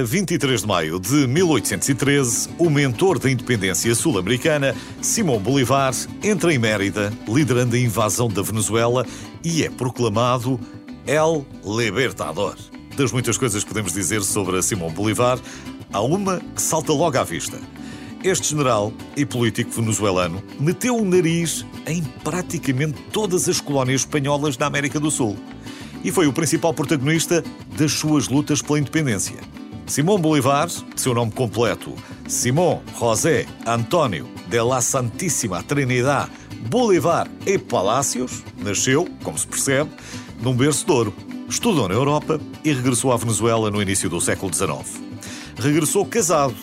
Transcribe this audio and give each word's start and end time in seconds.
A 0.00 0.02
23 0.02 0.62
de 0.62 0.66
maio 0.66 0.98
de 0.98 1.26
1813, 1.26 2.48
o 2.56 2.70
mentor 2.70 3.18
da 3.18 3.30
independência 3.30 3.94
sul-americana, 3.94 4.74
Simão 5.02 5.38
Bolívar, 5.38 5.92
entra 6.22 6.54
em 6.54 6.58
Mérida, 6.58 7.12
liderando 7.28 7.76
a 7.76 7.78
invasão 7.78 8.26
da 8.26 8.40
Venezuela 8.40 9.04
e 9.44 9.62
é 9.62 9.68
proclamado 9.68 10.58
El 11.06 11.44
Libertador. 11.62 12.56
Das 12.96 13.12
muitas 13.12 13.36
coisas 13.36 13.62
que 13.62 13.68
podemos 13.68 13.92
dizer 13.92 14.22
sobre 14.22 14.62
Simão 14.62 14.90
Bolívar, 14.90 15.38
há 15.92 16.00
uma 16.00 16.40
que 16.56 16.62
salta 16.62 16.94
logo 16.94 17.18
à 17.18 17.22
vista. 17.22 17.60
Este 18.24 18.48
general 18.48 18.94
e 19.14 19.26
político 19.26 19.70
venezuelano 19.70 20.42
meteu 20.58 20.96
o 20.96 21.04
nariz 21.04 21.66
em 21.86 22.02
praticamente 22.24 22.98
todas 23.12 23.50
as 23.50 23.60
colónias 23.60 24.00
espanholas 24.00 24.56
da 24.56 24.64
América 24.64 24.98
do 24.98 25.10
Sul 25.10 25.36
e 26.02 26.10
foi 26.10 26.26
o 26.26 26.32
principal 26.32 26.72
protagonista 26.72 27.44
das 27.76 27.92
suas 27.92 28.28
lutas 28.28 28.62
pela 28.62 28.78
independência. 28.78 29.59
Simão 29.90 30.20
Bolívar, 30.20 30.68
de 30.68 31.00
seu 31.00 31.12
nome 31.12 31.32
completo, 31.32 31.96
Simão 32.28 32.80
José 32.96 33.44
António 33.66 34.28
de 34.46 34.62
la 34.62 34.80
Santíssima 34.80 35.64
Trinidad 35.64 36.30
Bolívar 36.68 37.28
e 37.44 37.58
Palácios, 37.58 38.44
nasceu, 38.58 39.08
como 39.24 39.36
se 39.36 39.48
percebe, 39.48 39.90
num 40.40 40.54
berço 40.54 40.86
de 40.86 40.92
ouro. 40.92 41.14
Estudou 41.48 41.88
na 41.88 41.94
Europa 41.96 42.40
e 42.64 42.72
regressou 42.72 43.12
à 43.12 43.16
Venezuela 43.16 43.68
no 43.68 43.82
início 43.82 44.08
do 44.08 44.20
século 44.20 44.54
XIX. 44.54 45.02
Regressou 45.58 46.06
casado 46.06 46.54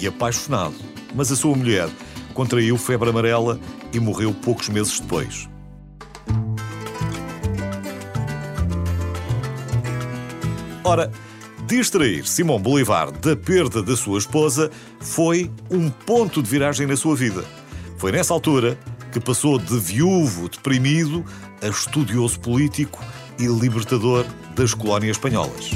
e 0.00 0.06
apaixonado, 0.06 0.76
mas 1.12 1.32
a 1.32 1.34
sua 1.34 1.56
mulher 1.56 1.88
contraiu 2.34 2.78
febre 2.78 3.10
amarela 3.10 3.58
e 3.92 3.98
morreu 3.98 4.32
poucos 4.32 4.68
meses 4.68 5.00
depois. 5.00 5.48
Ora, 10.84 11.10
Distrair 11.66 12.24
Simão 12.24 12.60
Bolívar 12.60 13.10
da 13.10 13.34
perda 13.34 13.82
da 13.82 13.96
sua 13.96 14.20
esposa 14.20 14.70
foi 15.00 15.50
um 15.68 15.90
ponto 15.90 16.40
de 16.40 16.48
viragem 16.48 16.86
na 16.86 16.96
sua 16.96 17.16
vida. 17.16 17.44
Foi 17.98 18.12
nessa 18.12 18.32
altura 18.32 18.78
que 19.12 19.18
passou 19.18 19.58
de 19.58 19.76
viúvo 19.80 20.48
deprimido 20.48 21.24
a 21.60 21.66
estudioso 21.66 22.38
político 22.38 23.04
e 23.36 23.46
libertador 23.48 24.24
das 24.54 24.74
colónias 24.74 25.16
espanholas. 25.16 25.72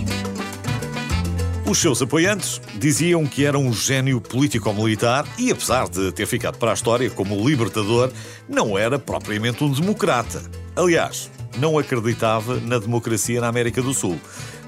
Os 1.67 1.79
seus 1.79 2.01
apoiantes 2.01 2.61
diziam 2.79 3.27
que 3.27 3.45
era 3.45 3.59
um 3.59 3.73
gênio 3.73 4.21
político-militar 4.21 5.27
e, 5.37 5.51
apesar 5.51 5.89
de 5.89 6.13
ter 6.13 6.27
ficado 6.27 6.57
para 6.57 6.71
a 6.71 6.75
história 6.75 7.11
como 7.11 7.49
libertador, 7.49 8.13
não 8.49 8.79
era 8.79 8.97
propriamente 8.97 9.65
um 9.65 9.73
democrata. 9.73 10.41
Aliás, 10.77 11.31
não 11.59 11.79
acreditava 11.79 12.59
na 12.61 12.79
democracia 12.79 13.41
na 13.41 13.49
América 13.49 13.83
do 13.83 13.93
Sul. 13.93 14.19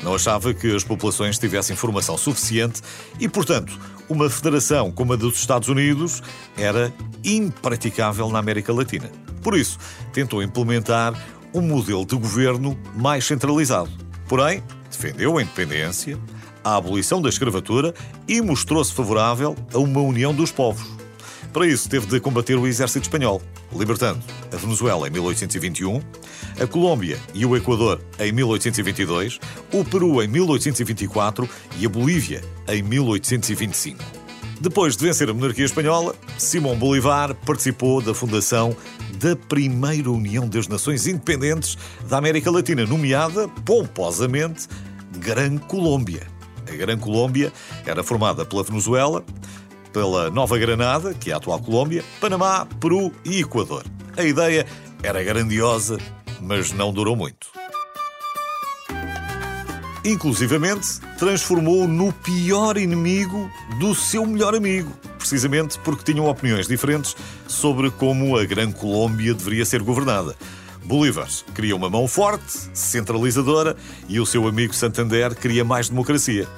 Não 0.03 0.15
achava 0.15 0.53
que 0.53 0.75
as 0.75 0.83
populações 0.83 1.39
tivessem 1.39 1.77
formação 1.77 2.19
suficiente 2.19 2.81
e, 3.21 3.29
portanto, 3.29 3.79
uma 4.09 4.29
federação 4.29 4.91
como 4.91 5.13
a 5.13 5.17
dos 5.17 5.39
Estados 5.39 5.69
Unidos 5.69 6.23
era 6.57 6.93
impraticável 7.25 8.29
na 8.29 8.39
América 8.39 8.73
Latina. 8.73 9.11
Por 9.43 9.57
isso, 9.57 9.79
tentou 10.13 10.43
implementar 10.43 11.15
um 11.55 11.61
modelo 11.61 12.05
de 12.05 12.17
governo 12.17 12.79
mais 12.95 13.25
centralizado. 13.25 13.91
Porém, 14.29 14.63
defendeu 14.91 15.39
a 15.39 15.43
independência, 15.43 16.19
a 16.65 16.77
abolição 16.77 17.21
da 17.21 17.29
escravatura 17.29 17.93
e 18.27 18.41
mostrou-se 18.41 18.93
favorável 18.93 19.57
a 19.73 19.79
uma 19.79 20.01
união 20.01 20.35
dos 20.35 20.51
povos. 20.51 21.02
Para 21.53 21.67
isso, 21.67 21.89
teve 21.89 22.07
de 22.07 22.19
combater 22.19 22.57
o 22.57 22.67
exército 22.67 23.03
espanhol, 23.03 23.43
libertando 23.77 24.21
a 24.51 24.57
Venezuela 24.57 25.07
em 25.07 25.11
1821, 25.11 26.01
a 26.59 26.67
Colômbia 26.67 27.19
e 27.35 27.45
o 27.45 27.55
Equador 27.55 28.01
em 28.19 28.33
1822, 28.33 29.39
o 29.71 29.85
Peru 29.85 30.23
em 30.23 30.29
1824 30.29 31.49
e 31.79 31.85
a 31.85 31.89
Bolívia 31.91 32.43
em 32.69 32.83
1825. 32.83 34.23
Depois 34.63 34.97
de 34.97 35.05
vencer 35.05 35.29
a 35.29 35.35
monarquia 35.35 35.65
espanhola, 35.65 36.15
Simão 36.39 36.77
Bolívar 36.77 37.35
participou 37.35 38.01
da 38.01 38.15
fundação 38.15 38.75
da 39.19 39.37
primeira 39.37 40.11
União 40.11 40.49
das 40.49 40.69
Nações 40.69 41.07
Independentes 41.07 41.77
da 42.09 42.17
América 42.17 42.51
Latina, 42.51 42.87
nomeada 42.87 43.47
pomposamente 43.49 44.69
Gran 45.19 45.59
Colômbia. 45.59 46.27
A 46.67 46.77
Gran 46.77 46.97
Colômbia 46.97 47.53
era 47.85 48.03
formada 48.03 48.45
pela 48.45 48.63
Venezuela, 48.63 49.25
pela 49.93 50.31
Nova 50.31 50.59
Granada, 50.59 51.15
que 51.15 51.31
é 51.31 51.35
a 51.35 51.37
atual 51.37 51.61
Colômbia, 51.61 52.05
Panamá, 52.21 52.67
Peru 52.81 53.13
e 53.25 53.41
Equador. 53.41 53.85
A 54.17 54.23
ideia 54.23 54.67
era 55.03 55.23
grandiosa, 55.23 55.99
mas 56.41 56.73
não 56.73 56.93
durou 56.93 57.17
muito. 57.17 57.49
Inclusivamente, 60.05 60.99
transformou 61.17 61.87
no 61.87 62.13
pior 62.13 62.77
inimigo 62.77 63.49
do 63.79 63.95
seu 63.95 64.27
melhor 64.27 64.55
amigo, 64.55 64.93
precisamente 65.17 65.79
porque 65.79 66.13
tinham 66.13 66.27
opiniões 66.27 66.67
diferentes 66.67 67.15
sobre 67.47 67.89
como 67.91 68.37
a 68.37 68.45
Gran 68.45 68.73
Colômbia 68.73 69.33
deveria 69.33 69.65
ser 69.65 69.81
governada. 69.81 70.35
Bolívar 70.85 71.29
queria 71.55 71.77
uma 71.77 71.89
mão 71.89 72.09
forte, 72.09 72.69
centralizadora, 72.75 73.77
e 74.09 74.19
o 74.19 74.27
seu 74.27 74.49
amigo 74.49 74.75
Santander 74.75 75.37
queria 75.37 75.65
mais 75.65 75.89
democracia. 75.89 76.49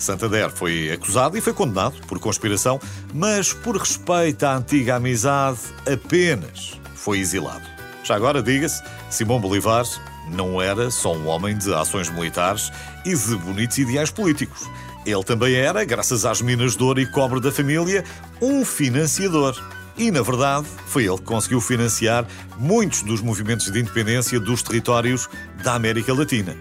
Santander 0.00 0.50
foi 0.50 0.90
acusado 0.90 1.36
e 1.36 1.40
foi 1.40 1.52
condenado 1.52 2.00
por 2.06 2.18
conspiração, 2.18 2.80
mas 3.12 3.52
por 3.52 3.76
respeito 3.76 4.44
à 4.44 4.56
antiga 4.56 4.96
amizade, 4.96 5.58
apenas 5.86 6.80
foi 6.94 7.18
exilado. 7.18 7.62
Já 8.02 8.16
agora, 8.16 8.42
diga-se, 8.42 8.82
Simão 9.10 9.38
Bolívar 9.38 9.84
não 10.32 10.60
era 10.60 10.90
só 10.90 11.14
um 11.14 11.26
homem 11.28 11.56
de 11.56 11.72
ações 11.74 12.08
militares 12.08 12.72
e 13.04 13.14
de 13.14 13.36
bonitos 13.36 13.76
ideais 13.78 14.10
políticos. 14.10 14.66
Ele 15.04 15.22
também 15.22 15.54
era, 15.54 15.84
graças 15.84 16.24
às 16.24 16.40
minas 16.40 16.76
de 16.76 16.82
ouro 16.82 17.00
e 17.00 17.06
cobre 17.06 17.40
da 17.40 17.52
família, 17.52 18.04
um 18.40 18.64
financiador. 18.64 19.54
E, 19.96 20.10
na 20.10 20.22
verdade, 20.22 20.66
foi 20.86 21.04
ele 21.04 21.18
que 21.18 21.24
conseguiu 21.24 21.60
financiar 21.60 22.26
muitos 22.58 23.02
dos 23.02 23.20
movimentos 23.20 23.70
de 23.70 23.80
independência 23.80 24.40
dos 24.40 24.62
territórios 24.62 25.28
da 25.62 25.74
América 25.74 26.14
Latina. 26.14 26.56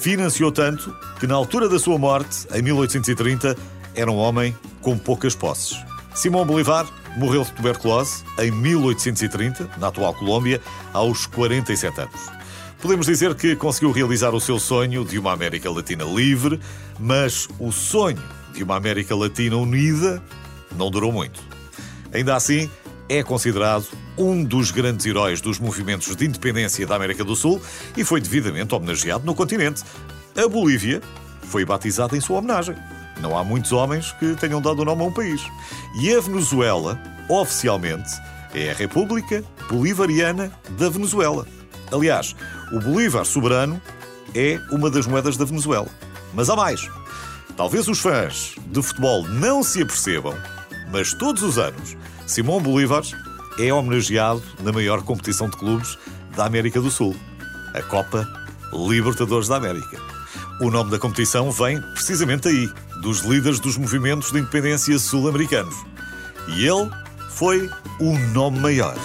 Financiou 0.00 0.52
tanto 0.52 0.94
que, 1.18 1.26
na 1.26 1.34
altura 1.34 1.68
da 1.68 1.78
sua 1.78 1.98
morte, 1.98 2.46
em 2.54 2.62
1830, 2.62 3.56
era 3.94 4.10
um 4.10 4.16
homem 4.16 4.56
com 4.80 4.96
poucas 4.96 5.34
posses. 5.34 5.76
Simão 6.14 6.46
Bolívar 6.46 6.86
morreu 7.16 7.42
de 7.42 7.52
tuberculose 7.52 8.22
em 8.38 8.50
1830, 8.50 9.68
na 9.76 9.88
atual 9.88 10.14
Colômbia, 10.14 10.60
aos 10.92 11.26
47 11.26 12.00
anos. 12.00 12.30
Podemos 12.80 13.06
dizer 13.06 13.34
que 13.34 13.56
conseguiu 13.56 13.90
realizar 13.90 14.32
o 14.34 14.40
seu 14.40 14.60
sonho 14.60 15.04
de 15.04 15.18
uma 15.18 15.32
América 15.32 15.68
Latina 15.68 16.04
livre, 16.04 16.60
mas 16.98 17.48
o 17.58 17.72
sonho 17.72 18.22
de 18.54 18.62
uma 18.62 18.76
América 18.76 19.16
Latina 19.16 19.56
unida 19.56 20.22
não 20.76 20.90
durou 20.90 21.10
muito. 21.10 21.40
Ainda 22.12 22.36
assim, 22.36 22.70
é 23.08 23.22
considerado 23.24 23.86
um 24.18 24.42
dos 24.42 24.70
grandes 24.70 25.06
heróis 25.06 25.40
dos 25.40 25.58
movimentos 25.58 26.14
de 26.16 26.26
independência 26.26 26.86
da 26.86 26.96
América 26.96 27.24
do 27.24 27.36
Sul 27.36 27.60
e 27.96 28.04
foi 28.04 28.20
devidamente 28.20 28.74
homenageado 28.74 29.24
no 29.24 29.34
continente. 29.34 29.82
A 30.36 30.48
Bolívia 30.48 31.00
foi 31.42 31.64
batizada 31.64 32.16
em 32.16 32.20
sua 32.20 32.38
homenagem. 32.38 32.74
Não 33.20 33.36
há 33.36 33.42
muitos 33.42 33.72
homens 33.72 34.12
que 34.12 34.34
tenham 34.36 34.60
dado 34.60 34.82
o 34.82 34.84
nome 34.84 35.02
a 35.02 35.06
um 35.06 35.12
país. 35.12 35.40
E 36.00 36.14
a 36.14 36.20
Venezuela, 36.20 37.00
oficialmente, 37.28 38.10
é 38.54 38.70
a 38.70 38.74
República 38.74 39.44
Bolivariana 39.68 40.52
da 40.78 40.88
Venezuela. 40.88 41.46
Aliás, 41.90 42.36
o 42.72 42.80
Bolívar 42.80 43.24
soberano 43.24 43.80
é 44.34 44.60
uma 44.70 44.90
das 44.90 45.06
moedas 45.06 45.36
da 45.36 45.44
Venezuela. 45.44 45.88
Mas 46.34 46.48
há 46.50 46.56
mais. 46.56 46.88
Talvez 47.56 47.88
os 47.88 47.98
fãs 47.98 48.54
de 48.66 48.82
futebol 48.82 49.26
não 49.26 49.62
se 49.62 49.82
apercebam, 49.82 50.34
mas 50.92 51.12
todos 51.12 51.42
os 51.42 51.58
anos 51.58 51.96
Simão 52.26 52.60
Bolívar 52.60 53.02
é 53.58 53.72
homenageado 53.72 54.42
na 54.62 54.72
maior 54.72 55.02
competição 55.02 55.48
de 55.48 55.56
clubes 55.56 55.98
da 56.36 56.46
América 56.46 56.80
do 56.80 56.90
Sul, 56.90 57.16
a 57.74 57.82
Copa 57.82 58.26
Libertadores 58.72 59.48
da 59.48 59.56
América. 59.56 59.98
O 60.60 60.70
nome 60.70 60.90
da 60.90 60.98
competição 60.98 61.50
vem 61.50 61.80
precisamente 61.92 62.48
aí, 62.48 62.70
dos 63.02 63.20
líderes 63.20 63.60
dos 63.60 63.76
movimentos 63.76 64.30
de 64.32 64.38
independência 64.38 64.98
sul-americanos. 64.98 65.74
E 66.48 66.66
ele 66.66 66.90
foi 67.30 67.70
o 68.00 68.18
nome 68.32 68.58
maior. 68.58 68.96